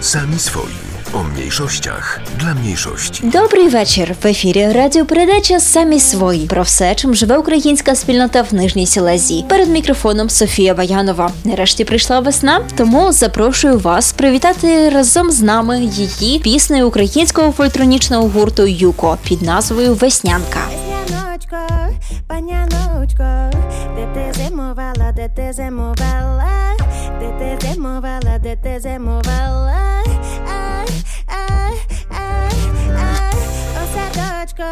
[0.00, 0.72] Sami swoi.
[1.14, 3.30] O mniejszościach dla mniejszości.
[3.30, 4.14] Добрий вечір.
[4.22, 9.44] В ефірі радіопередача Самі свої про все, чим живе українська спільнота в Нижній Сілезії.
[9.48, 11.30] Перед мікрофоном Софія Ваянова.
[11.44, 18.66] Нарешті прийшла весна, тому запрошую вас привітати разом з нами її піснею українського фольтронічного гурту
[18.66, 20.60] Юко під назвою Веснянка.
[20.70, 21.56] Весняночко,
[22.28, 23.58] паняночко,
[23.96, 26.44] де ти зимувала, де ти зимувала,
[27.20, 30.02] detezemovala, detezemovala.
[30.48, 30.84] A,
[31.28, 31.70] a,
[32.10, 32.48] a,
[32.96, 33.30] a.
[33.82, 34.68] Osadočko,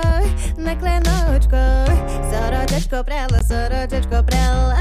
[0.56, 1.62] na klenočko,
[2.30, 4.77] soročečko prela, soročečko prela,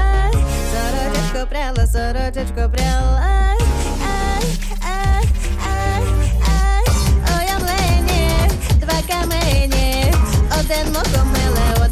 [0.72, 3.14] soročečko prela, soročečko prela.
[3.20, 3.56] A,
[4.02, 4.16] a,
[4.82, 4.96] a,
[6.44, 6.56] a.
[7.36, 8.48] Ojamlenie,
[8.80, 10.12] dva kamenie,
[10.58, 11.83] oden mokomele,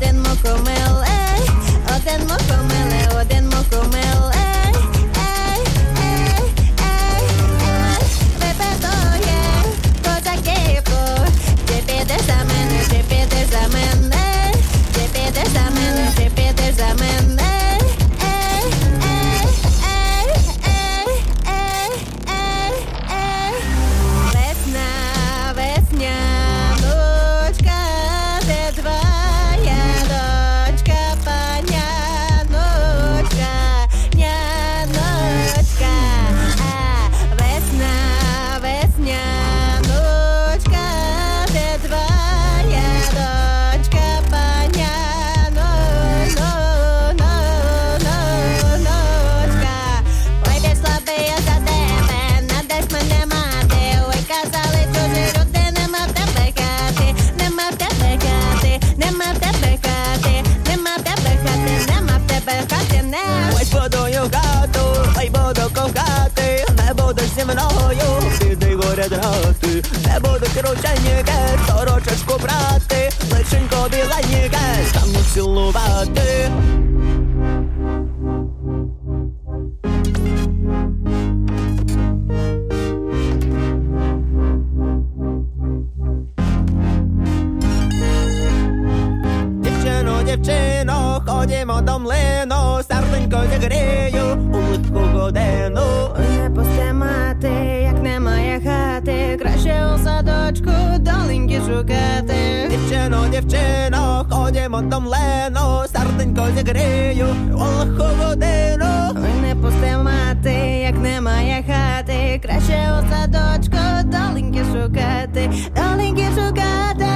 [101.83, 102.69] шукати.
[102.71, 108.87] Дівчино, дівчино, ходімо там лено, серденько зігрію олоху годину.
[109.17, 110.53] Ой, не пусти мати,
[110.85, 117.12] як немає хати, краще у садочку доленьки шукати, доленьки шукати.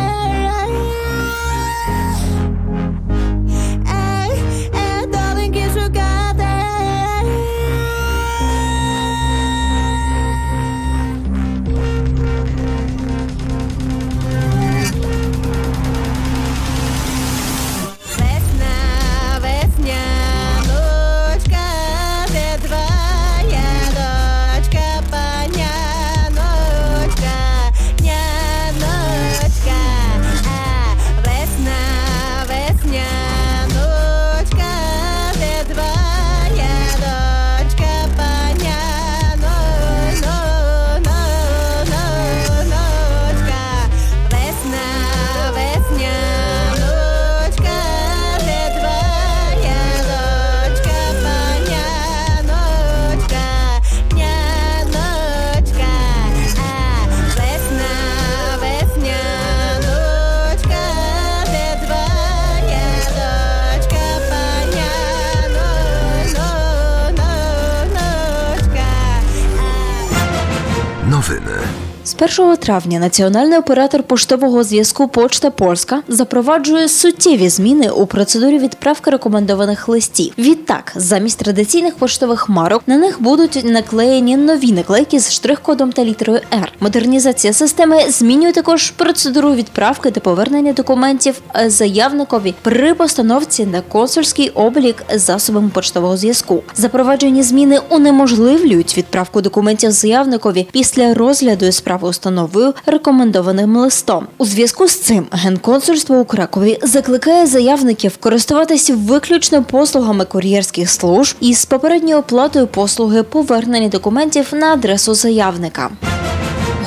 [72.19, 79.11] З 1 травня національний оператор поштового зв'язку Почта Польська запроваджує суттєві зміни у процедурі відправки
[79.11, 80.33] рекомендованих листів.
[80.39, 86.41] Відтак, замість традиційних поштових марок на них будуть наклеєні нові наклейки з штрих-кодом та літерою
[86.51, 86.69] R.
[86.81, 95.05] Модернізація системи змінює також процедуру відправки та повернення документів заявникові при постановці на консульський облік
[95.15, 96.63] засобами поштового зв'язку.
[96.75, 101.73] Запроваджені зміни унеможливлюють відправку документів заявникові після розгляду
[102.07, 104.27] установою рекомендованим листом.
[104.39, 111.65] У зв'язку з цим генконсульство у Кракові закликає заявників користуватися виключно послугами кур'єрських служб із
[111.65, 115.91] попередньою оплатою послуги повернення документів на адресу заявника.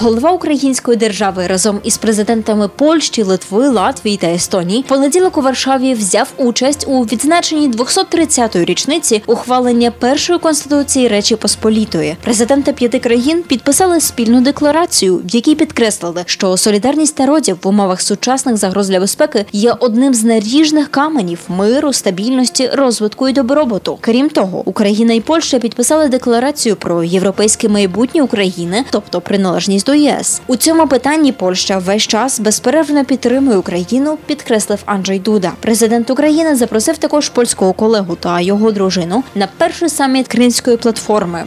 [0.01, 6.28] Голова української держави разом із президентами Польщі, Литви, Латвії та Естонії понеділок у Варшаві взяв
[6.38, 12.16] участь у відзначенні 230-ї річниці ухвалення першої конституції Речі Посполітої.
[12.24, 18.57] Президенти п'яти країн підписали спільну декларацію, в якій підкреслили, що солідарність народів в умовах сучасних
[18.57, 23.98] загроз для безпеки є одним з наріжних каменів миру, стабільності, розвитку і добробуту.
[24.01, 30.41] Крім того, Україна і Польща підписали декларацію про європейське майбутнє України, тобто приналежність до ЄС.
[30.47, 35.51] У цьому питанні Польща весь час безперервно підтримує Україну, підкреслив Анджей Дуда.
[35.59, 41.44] Президент України запросив також польського колегу та його дружину на перший саміт Кримської платформи.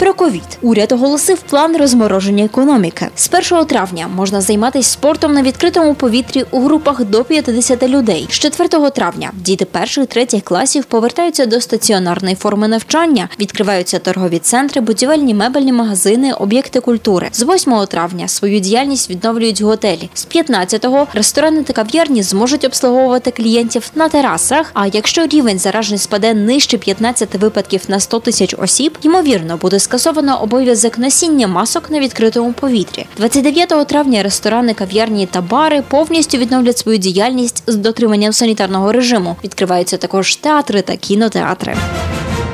[0.00, 3.08] Про ковід уряд оголосив план розмороження економіки.
[3.14, 8.26] З 1 травня можна займатися спортом на відкритому повітрі у групах до 50 людей.
[8.30, 13.28] З 4 травня діти перших третіх класів повертаються до стаціонарної форми навчання.
[13.40, 17.28] Відкриваються торгові центри, будівельні мебельні магазини, об'єкти культури.
[17.32, 20.10] З 8 травня свою діяльність відновлюють готелі.
[20.14, 24.70] З 15-го ресторани та кав'ярні зможуть обслуговувати клієнтів на терасах.
[24.74, 30.42] А якщо рівень заражень спаде нижче 15 випадків на 100 тисяч осіб, ймовірно буде скасовано
[30.42, 33.06] обов'язок носіння масок на відкритому повітрі.
[33.16, 39.36] 29 травня ресторани, кав'ярні та бари повністю відновлять свою діяльність з дотриманням санітарного режиму.
[39.44, 41.76] Відкриваються також театри та кінотеатри.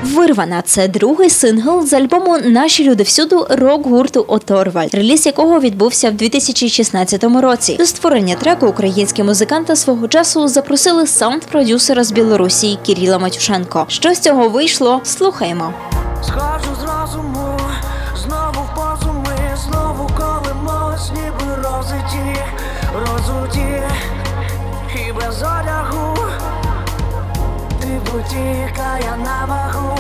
[0.03, 6.11] Вирвана це другий сингл з альбому Наші люди всюду рок гурту Оторваль, реліз якого відбувся
[6.11, 7.77] в 2016 році.
[7.79, 13.85] До створення треку українські музиканти свого часу запросили саунд-продюсера з Білорусі Кіріла Матюшенко.
[13.89, 15.01] Що з цього вийшло?
[15.05, 15.75] Слухаємо.
[16.23, 16.85] Схожу з
[28.37, 29.96] я на вагу.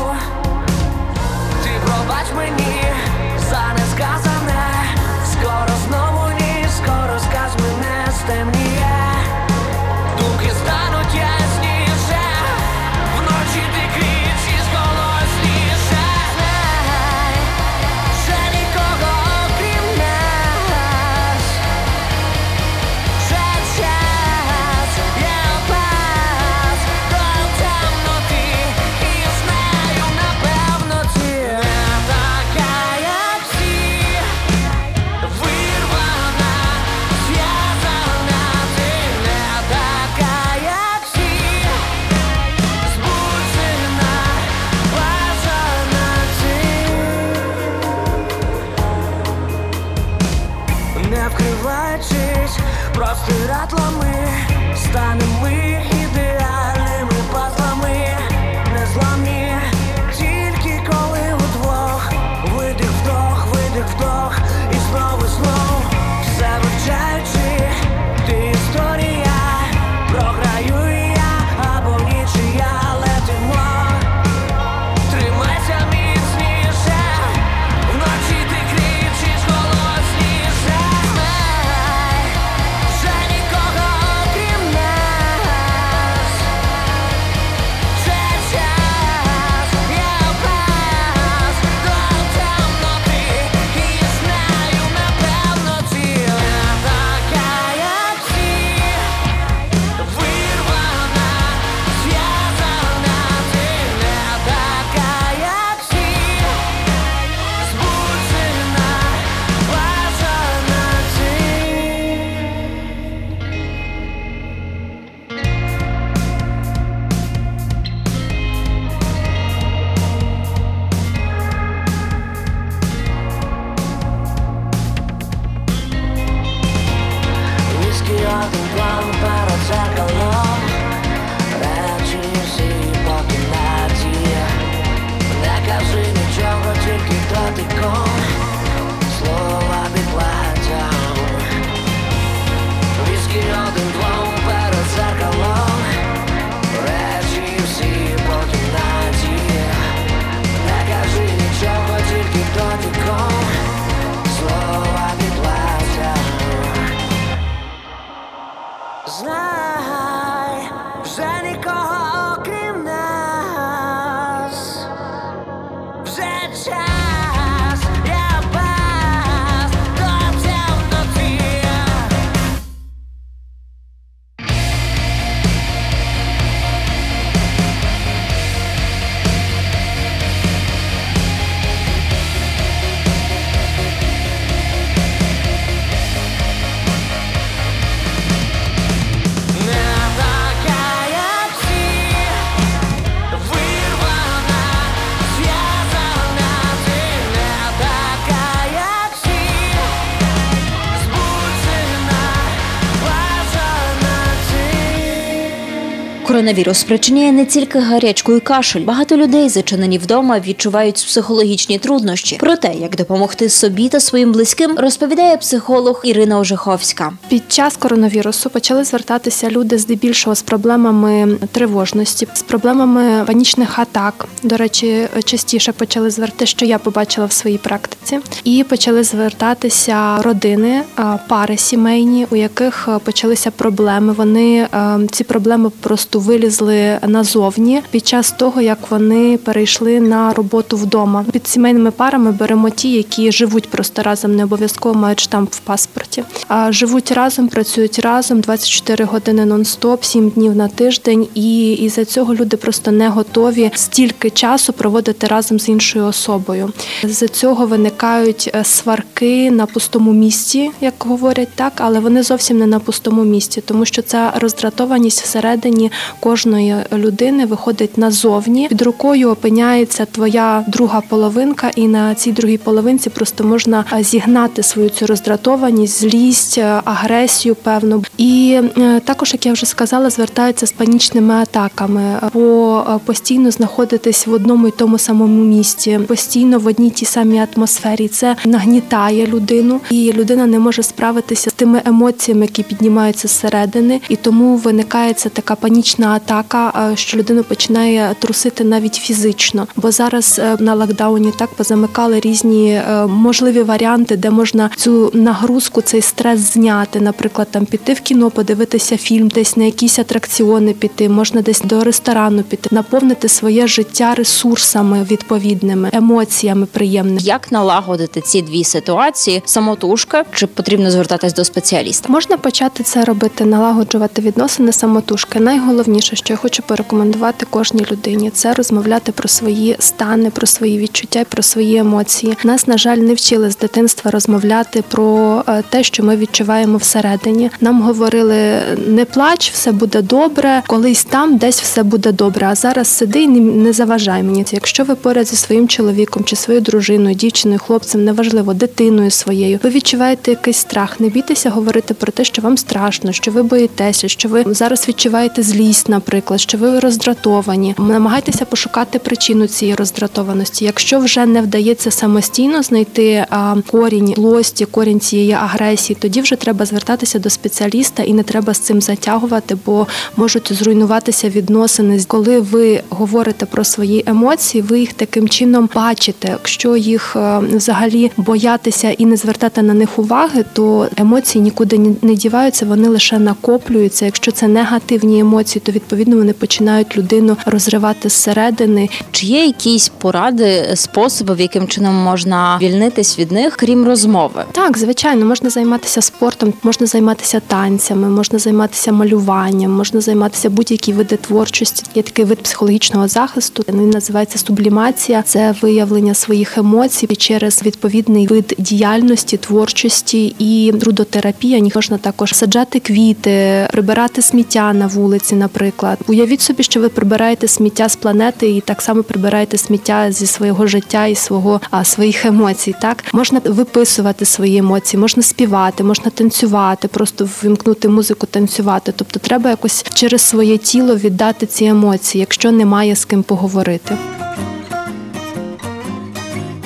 [206.46, 208.80] Коронавірус спричиняє не тільки гарячку і кашель.
[208.80, 212.36] Багато людей, зачинені вдома, відчувають психологічні труднощі.
[212.36, 217.12] Про те, як допомогти собі та своїм близьким, розповідає психолог Ірина Ожиховська.
[217.28, 224.28] Під час коронавірусу почали звертатися люди здебільшого з проблемами тривожності, з проблемами панічних атак.
[224.42, 230.82] До речі, частіше почали звертати, що я побачила в своїй практиці, і почали звертатися родини,
[231.28, 234.12] пари сімейні, у яких почалися проблеми.
[234.12, 234.68] Вони
[235.10, 241.24] ці проблеми просто вилізли назовні під час того, як вони перейшли на роботу вдома.
[241.32, 246.24] Під сімейними парами беремо ті, які живуть просто разом, не обов'язково мають штамп в паспорті.
[246.48, 252.04] А живуть разом, працюють разом 24 години нон-стоп, 7 днів на тиждень, і із за
[252.04, 256.72] цього люди просто не готові стільки часу проводити разом з іншою особою.
[257.04, 262.66] З цього виникають е, сварки на пустому місці, як говорять так, але вони зовсім не
[262.66, 265.90] на пустому місці, тому що ця роздратованість всередині
[266.26, 268.68] кожної людини виходить назовні.
[268.68, 274.62] Під рукою опиняється твоя друга половинка, і на цій другій половинці просто можна е, зігнати
[274.62, 278.04] свою цю роздратованість, злість, е, агресію, певну.
[278.16, 284.32] І е, також, як я вже сказала, звертаються з панічними атаками, бо постійно знаходитись в
[284.32, 288.08] одному і тому самому місці, постійно в одній тій самій атмосфері.
[288.08, 294.16] Це нагнітає людину, і людина не може справитися з тими емоціями, які піднімаються зсередини, і
[294.16, 299.66] тому виникає така панічна атака, е, що людину починає трусити навіть фізично.
[299.76, 305.82] Бо зараз е, на локдауні так позамикали різні е, можливі варіанти, де можна цю нагрузку,
[305.82, 307.00] цей стрес зняти.
[307.00, 311.84] Наприклад, там піти в кіно, подивитися фільм, десь на якісь атракціони піти, можна десь до
[311.84, 317.20] ресторану піти, наповнити своє життя ресурсами відповідними, емоціями приємними.
[317.20, 319.42] Як налагодити ці дві ситуації?
[319.44, 322.12] Самотужка чи потрібно звертатись до спеціаліста?
[322.12, 325.40] Можна почати це робити, налагоджувати відносини самотужки.
[325.40, 331.24] Найголовніше, що я хочу порекомендувати кожній людині, це розмовляти про свої стани, про свої відчуття,
[331.28, 332.36] про свої емоції.
[332.44, 337.50] Нас, на жаль, не вчили з дитинства розмовляти про е, те, що ми відчуваємо всередині.
[337.60, 342.46] Нам говорили не плач, все буде добре, колись там десь все буде добре.
[342.46, 344.44] А зараз сиди і не заважай мені.
[344.50, 349.70] Якщо ви поряд зі своїм чоловіком чи своєю дружиною, дівчиною, хлопцем, неважливо, дитиною своєю, ви
[349.70, 351.00] відчуваєте якийсь страх.
[351.00, 355.42] Не бійтеся говорити про те, що вам страшно, що ви боїтеся, що ви зараз відчуваєте
[355.42, 357.74] злість, наприклад, що ви роздратовані.
[357.78, 360.64] Намагайтеся пошукати причину цієї роздратованості.
[360.64, 363.26] Якщо вже не вдається самостійно знайти
[363.70, 368.58] корінь злості, корінь цієї агресії, тоді вже треба звертатися до спеціаліста і не треба з
[368.58, 372.04] цим затягувати, бо можуть зруйнуватися відносини.
[372.06, 376.28] Коли ви говорите про свої емоції, ви їх таким чином бачите.
[376.28, 382.14] Якщо їх е, взагалі боятися і не звертати на них уваги, то емоції нікуди не
[382.14, 384.04] діваються, вони лише накоплюються.
[384.04, 388.88] Якщо це негативні емоції, то відповідно вони починають людину розривати зсередини.
[389.10, 394.44] Чи є якісь поради, способи, в яким чином можна вільнитись від них, крім розмови?
[394.52, 401.16] Так, звичайно, можна займатися спортом, можна займатися танцями, можна займатися малюванням, можна займатися будь-які види
[401.16, 401.82] творчості.
[401.94, 403.64] Є такий вид психологічного захисту.
[403.68, 405.22] Він називається сублімація.
[405.22, 411.70] Це виявлення своїх емоцій через відповідний вид діяльності, творчості і трудотерапія.
[411.74, 415.65] Можна також саджати квіти, прибирати сміття на вулиці, наприклад.
[416.06, 420.66] Уявіть собі, що ви прибираєте сміття з планети і так само прибираєте сміття зі свого
[420.66, 422.74] життя і свого а, своїх емоцій.
[422.80, 428.92] Так можна виписувати свої емоції, можна співати, можна танцювати, просто вимкнути музику, танцювати.
[428.96, 433.96] Тобто, треба якось через своє тіло віддати ці емоції, якщо немає з ким поговорити.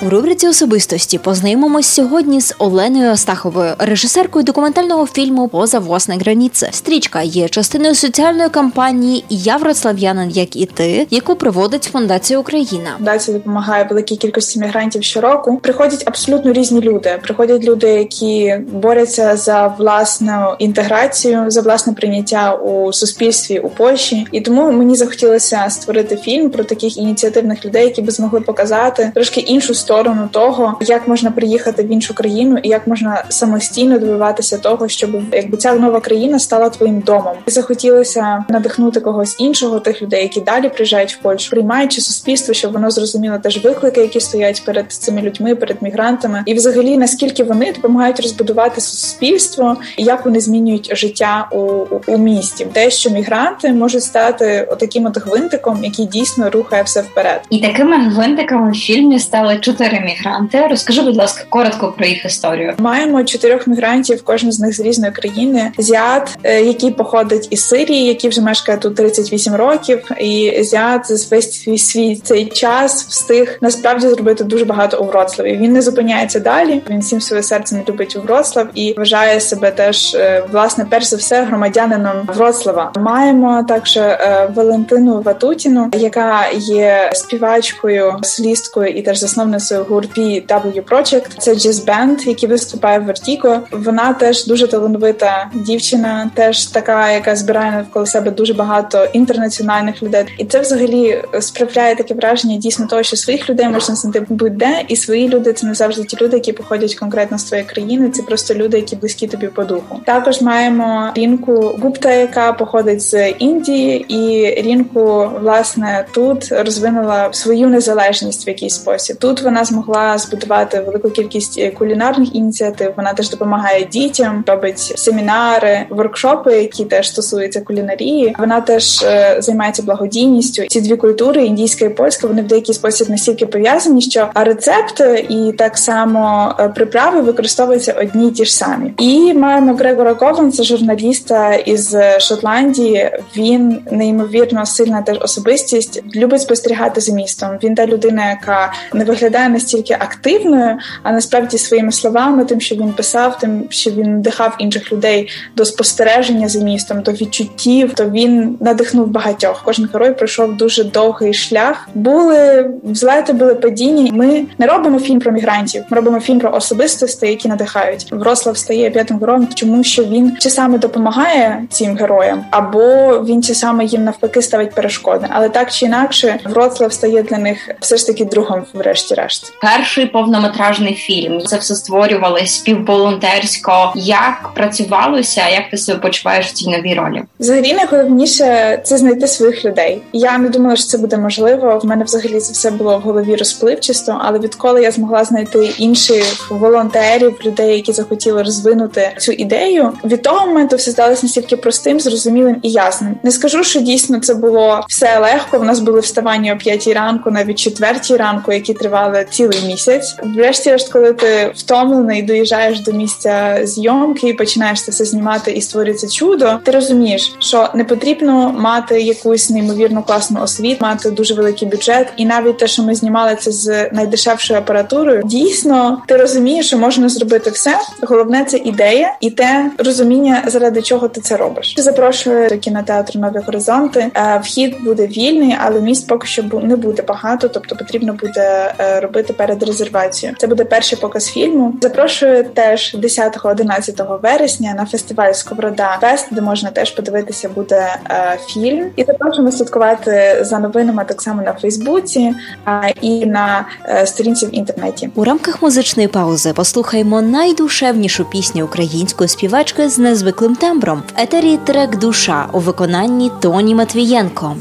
[0.03, 6.69] У рубриці особистості познайомимось сьогодні з Оленою Остаховою, режисеркою документального фільму Поза власне граніце.
[6.73, 12.91] Стрічка є частиною соціальної кампанії Я вроцлав'янин, як і ти, яку проводить фундація Україна.
[12.97, 15.59] Фундація допомагає великій кількості мігрантів щороку.
[15.63, 17.19] Приходять абсолютно різні люди.
[17.23, 24.27] Приходять люди, які борються за власну інтеграцію, за власне прийняття у суспільстві у Польщі.
[24.33, 29.41] І тому мені захотілося створити фільм про таких ініціативних людей, які би змогли показати трошки
[29.41, 29.90] іншу сторону
[30.33, 35.57] того, як можна приїхати в іншу країну і як можна самостійно добиватися того, щоб якби
[35.57, 37.35] ця нова країна стала твоїм домом.
[37.47, 42.73] І захотілося надихнути когось іншого, тих людей, які далі приїжджають в Польщу, приймаючи суспільство, щоб
[42.73, 47.73] воно зрозуміло теж виклики, які стоять перед цими людьми, перед мігрантами, і взагалі наскільки вони
[47.73, 53.73] допомагають розбудувати суспільство, і як вони змінюють життя у, у, у місті, те, що мігранти
[53.73, 57.41] можуть стати отаким от гвинтиком, який дійсно рухає все вперед.
[57.51, 60.67] І такими гвинтиками в фільмі стали чотири чотири мігранти.
[60.67, 62.75] Розкажи, будь ласка, коротко про їх історію.
[62.79, 65.73] Маємо чотирьох мігрантів, кожен з них з різної країни.
[65.79, 71.37] Зят, е, який походить із Сирії, який вже мешкає тут 38 років, і Зят за
[71.37, 75.57] весь свій, свій цей час встиг насправді зробити дуже багато у Вроцлаві.
[75.57, 76.83] Він не зупиняється далі.
[76.91, 81.17] Він всім своїм серцем любить у Вроцлав і вважає себе теж е, власне перш за
[81.17, 82.93] все громадянином Вроцлава.
[82.97, 91.39] Маємо також е, Валентину Ватутіну, яка є співачкою, солісткою і теж засновницею гурту PW Project.
[91.39, 93.61] Це джаз-бенд, який виступає в Вертіго.
[93.73, 100.25] Вона теж дуже талановита дівчина, теж така, яка збирає навколо себе дуже багато інтернаціональних людей.
[100.39, 104.97] І це взагалі справляє таке враження дійсно того, що своїх людей можна знайти будь-де, і
[104.97, 108.11] свої люди це не завжди ті люди, які походять конкретно з твоєї країни.
[108.11, 110.01] Це просто люди, які близькі тобі по духу.
[110.07, 118.47] Також маємо рінку Гупта, яка походить з Індії, і рінку власне тут розвинула свою незалежність
[118.47, 119.17] в якийсь спосіб.
[119.17, 122.93] Тут вона змогла збудувати велику кількість кулінарних ініціатив.
[122.97, 128.35] Вона теж допомагає дітям, робить семінари, воркшопи, які теж стосуються кулінарії.
[128.39, 130.63] Вона теж е, займається благодійністю.
[130.69, 135.53] Ці дві культури індійська і польська, вони в деякий спосіб настільки пов'язані, що рецепти і
[135.53, 138.93] так само е, приправи використовуються одні й ті ж самі.
[138.99, 143.11] І маємо Грегора Кован, це журналіста із Шотландії.
[143.37, 147.51] Він неймовірно сильна теж особистість, любить спостерігати за містом.
[147.65, 152.93] Він та людина, яка не виглядає настільки активною, а насправді своїми словами, тим, що він
[152.93, 158.57] писав, тим, що він надихав інших людей до спостереження за містом, до відчуттів, то він
[158.61, 159.63] надихнув багатьох.
[159.65, 161.89] Кожен герой пройшов дуже довгий шлях.
[161.95, 164.13] Були взлети, були падіння.
[164.13, 165.85] Ми не робимо фільм про мігрантів.
[165.91, 168.07] Ми робимо фільм про особистості, які надихають.
[168.13, 172.81] Врослав стає п'ятим героєм, тому що він чи саме допомагає цим героям, або
[173.25, 175.27] він чи саме їм навпаки ставить перешкоди.
[175.31, 179.30] Але так чи інакше, Вроцлав стає для них все ж таки другом, врешті-решт.
[179.63, 181.41] Перший повнометражний фільм.
[181.41, 183.93] Це все створювалось співволонтерсько.
[183.97, 185.49] Як працювалося?
[185.49, 187.23] Як ти себе почуваєш в цій новій ролі?
[187.41, 190.03] Взагалі найголовніше це знайти своїх людей.
[190.13, 191.81] Я не думала, що це буде можливо.
[191.83, 196.51] В мене взагалі це все було в голові розпливчисто, але відколи я змогла знайти інших
[196.51, 202.57] волонтерів, людей, які захотіли розвинути цю ідею, від того моменту все здалося настільки простим, зрозумілим
[202.63, 203.17] і ясним.
[203.23, 205.59] Не скажу, що дійсно це було все легко.
[205.59, 210.17] В нас були вставання о п'ятій ранку, навіть четвертій ранку, які тривали цілий місяць.
[210.23, 216.09] Врешті-решт, коли ти втомлений, доїжджаєш до місця зйомки і починаєш це все знімати і створюється
[216.09, 216.59] чудо.
[216.65, 222.25] Ти розумієш, що не потрібно мати якусь неймовірно класну освіту, мати дуже великий бюджет, і
[222.25, 227.51] навіть те, що ми знімали це з найдешевшою апаратурою, дійсно ти розумієш, що можна зробити
[227.51, 227.79] все.
[228.03, 231.75] Головне це ідея і те розуміння, заради чого ти це робиш.
[231.79, 234.11] Запрошую до кінотеатру Нові Горизонти.
[234.15, 239.01] Е, Вхід буде вільний, але місць поки що не буде багато, тобто потрібно буде е,
[239.11, 240.37] робити перед резервацією.
[240.39, 241.75] Це буде перший показ фільму.
[241.83, 248.91] Запрошую теж 10-11 вересня на фестиваль Сковорода Фест, де можна теж подивитися буде е, фільм.
[248.97, 254.55] І запрошуємо слідкувати за новинами так само на Фейсбуці а, і на е, сторінці в
[254.55, 255.11] інтернеті.
[255.15, 261.99] У рамках музичної паузи послухаймо найдушевнішу пісню української співачки з незвиклим тембром в етері трек
[261.99, 264.57] Душа у виконанні Тоні Матвієнко.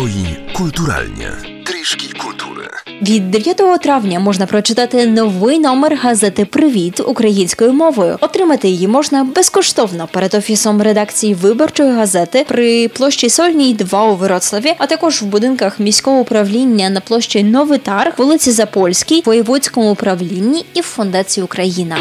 [0.00, 1.49] Twoi kulturalnie.
[1.90, 2.68] Трішки культури.
[3.02, 8.18] Від 9 травня можна прочитати новий номер газети Привіт українською мовою.
[8.20, 14.74] Отримати її можна безкоштовно перед офісом редакції виборчої газети при площі Сольній 2 у Вроцлаві,
[14.78, 20.80] а також в будинках міського управління на площі Новий Тарг, вулиці Запольській, воєводському управлінні і
[20.80, 21.96] в фондації Україна.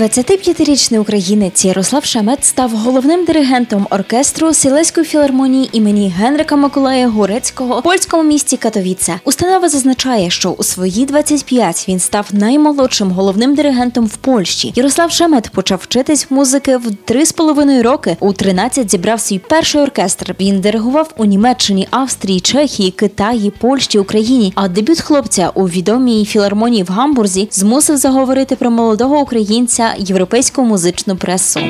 [0.00, 7.82] 25-річний українець Ярослав Шамет став головним диригентом оркестру Сілеської філармонії імені Генрика Миколая Гурецького у
[7.82, 9.09] польському місті Катовіце.
[9.24, 14.72] Установа зазначає, що у свої 25 він став наймолодшим головним диригентом в Польщі.
[14.76, 18.16] Ярослав Шамет почав вчитись музики в 3,5 роки.
[18.20, 20.34] У 13 зібрав свій перший оркестр.
[20.40, 24.52] Він диригував у Німеччині, Австрії, Чехії, Китаї, Польщі, Україні.
[24.54, 31.16] А дебют хлопця у відомій філармонії в Гамбурзі змусив заговорити про молодого українця європейську музичну
[31.16, 31.60] пресу.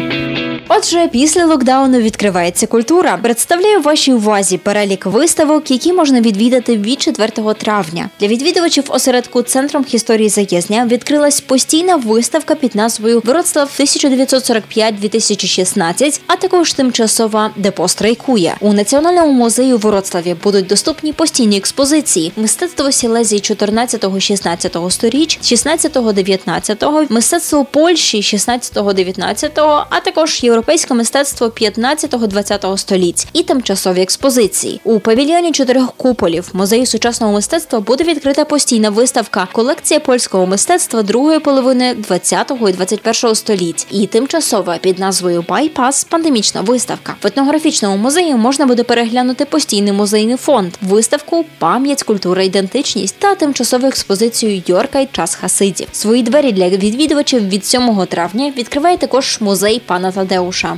[0.73, 3.19] Отже, після локдауну відкривається культура.
[3.23, 8.11] Представляю вашій увазі перелік виставок, які можна відвідати від 4 травня.
[8.21, 16.73] Для відвідувачів осередку Центр історії Заєздня відкрилась постійна виставка під назвою Вроцлав 1945-2016, а також
[16.73, 18.57] тимчасова депо страйкує.
[18.61, 27.65] У національному музеї у Вроцлаві будуть доступні постійні експозиції: мистецтво Сілезії 14-16 сторіч, 16-19, мистецтво
[27.65, 34.81] Польщі 16-19, а також європейське мистецтво 15-20 століть і тимчасові експозиції.
[34.85, 41.39] У павільйоні чотирьох куполів музею сучасного мистецтва буде відкрита постійна виставка колекція польського мистецтва другої
[41.39, 47.17] половини 20-го і 21-го століть і тимчасова під назвою Байпас пандемічна виставка.
[47.23, 53.87] В етнографічному музеї можна буде переглянути постійний музейний фонд, виставку Пам'ять, культура, ідентичність та тимчасову
[53.87, 55.89] експозицію Йорка й час хасидів.
[55.93, 60.11] Свої двері для відвідувачів від 7 травня відкриває також музей пана
[60.51, 60.77] Тадеуша.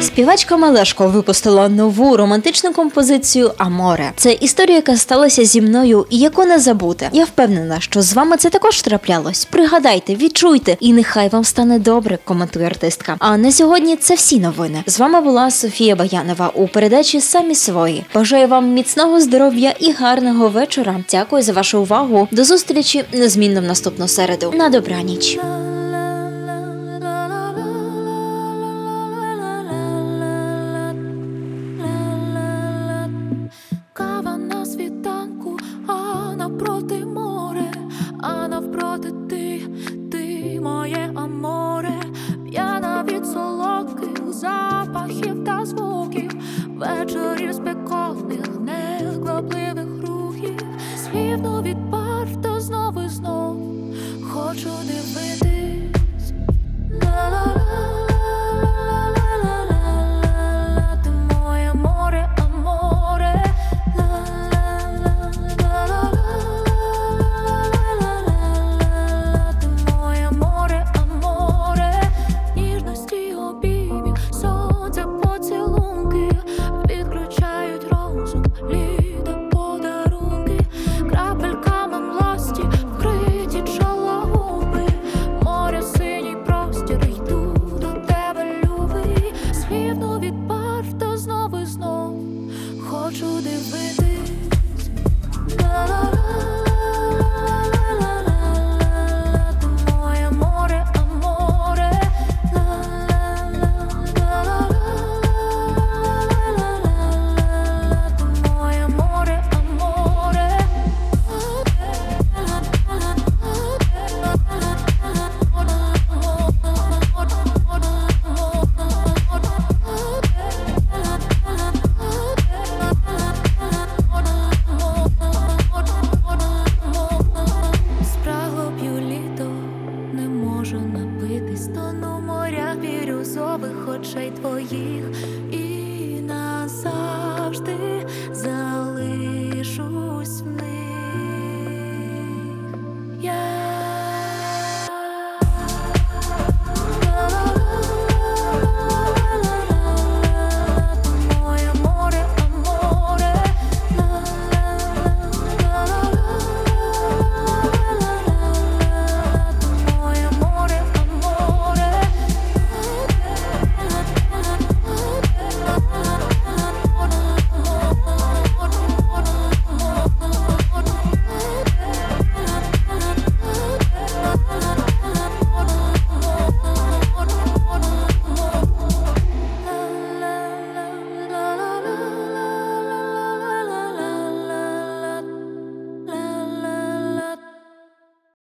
[0.00, 4.12] Співачка Мелешко випустила нову романтичну композицію Аморе.
[4.16, 7.08] Це історія, яка сталася зі мною і яку не забути.
[7.12, 9.44] Я впевнена, що з вами це також траплялось.
[9.44, 13.16] Пригадайте, відчуйте, і нехай вам стане добре, коментує артистка.
[13.18, 14.82] А на сьогодні це всі новини.
[14.86, 18.04] З вами була Софія Баянова у передачі Самі свої.
[18.14, 20.96] Бажаю вам міцного здоров'я і гарного вечора.
[21.10, 22.28] Дякую за вашу увагу.
[22.30, 24.52] До зустрічі незмінно в наступну середу.
[24.56, 25.38] На добраніч.